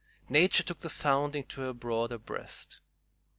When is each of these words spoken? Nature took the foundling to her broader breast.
Nature 0.29 0.63
took 0.63 0.79
the 0.79 0.89
foundling 0.89 1.43
to 1.43 1.61
her 1.61 1.73
broader 1.75 2.17
breast. 2.17 2.81